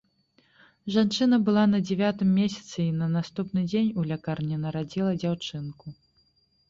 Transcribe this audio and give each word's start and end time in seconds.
Жанчына 0.93 1.37
была 1.49 1.65
на 1.73 1.81
дзявятым 1.87 2.29
месяцы 2.39 2.79
і 2.85 2.87
на 3.03 3.09
наступны 3.17 3.61
дзень 3.69 3.93
у 4.01 4.09
лякарні 4.13 4.57
нарадзіла 4.67 5.11
дзяўчынку. 5.23 5.87